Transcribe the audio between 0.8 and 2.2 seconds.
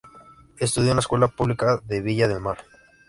en la Escuela Pública en